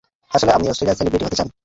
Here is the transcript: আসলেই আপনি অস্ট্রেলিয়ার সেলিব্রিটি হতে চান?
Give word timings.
আসলেই 0.35 0.55
আপনি 0.57 0.67
অস্ট্রেলিয়ার 0.69 0.99
সেলিব্রিটি 0.99 1.25
হতে 1.27 1.37
চান? 1.39 1.47